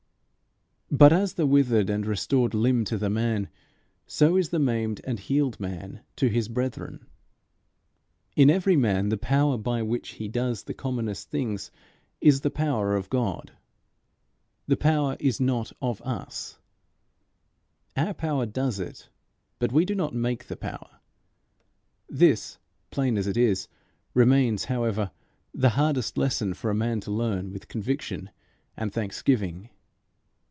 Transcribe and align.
But 0.93 1.13
as 1.13 1.35
the 1.35 1.45
withered 1.47 1.89
and 1.89 2.05
restored 2.05 2.53
limb 2.53 2.83
to 2.83 2.97
the 2.97 3.09
man, 3.09 3.47
so 4.07 4.35
is 4.35 4.49
the 4.49 4.59
maimed 4.59 4.99
and 5.05 5.17
healed 5.21 5.57
man 5.57 6.01
to 6.17 6.27
his 6.27 6.49
brethren. 6.49 7.05
In 8.35 8.49
every 8.49 8.75
man 8.75 9.07
the 9.07 9.17
power 9.17 9.57
by 9.57 9.83
which 9.83 10.09
he 10.15 10.27
does 10.27 10.63
the 10.65 10.73
commonest 10.73 11.29
things 11.29 11.71
is 12.19 12.41
the 12.41 12.51
power 12.51 12.93
of 12.97 13.09
God. 13.09 13.53
The 14.67 14.75
power 14.75 15.15
is 15.17 15.39
not 15.39 15.71
of 15.81 16.01
us. 16.01 16.59
Our 17.95 18.13
power 18.13 18.45
does 18.45 18.77
it; 18.77 19.07
but 19.59 19.71
we 19.71 19.85
do 19.85 19.95
not 19.95 20.13
make 20.13 20.47
the 20.47 20.57
power. 20.57 20.99
This, 22.09 22.57
plain 22.89 23.17
as 23.17 23.27
it 23.27 23.37
is, 23.37 23.69
remains, 24.13 24.65
however, 24.65 25.11
the 25.53 25.69
hardest 25.69 26.17
lesson 26.17 26.53
for 26.53 26.69
a 26.69 26.75
man 26.75 26.99
to 26.99 27.11
learn 27.11 27.53
with 27.53 27.69
conviction 27.69 28.29
and 28.75 28.91
thanksgiving. 28.91 29.69